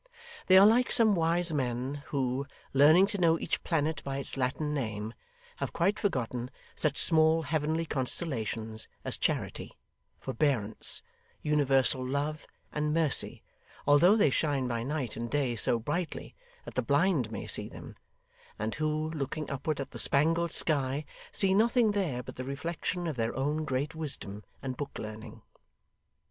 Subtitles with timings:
[0.47, 4.73] They are like some wise men, who, learning to know each planet by its Latin
[4.73, 5.13] name,
[5.57, 9.77] have quite forgotten such small heavenly constellations as Charity,
[10.19, 11.03] Forbearance,
[11.43, 13.43] Universal Love, and Mercy,
[13.85, 16.33] although they shine by night and day so brightly
[16.65, 17.95] that the blind may see them;
[18.57, 23.17] and who, looking upward at the spangled sky, see nothing there but the reflection of
[23.17, 25.43] their own great wisdom and book learning.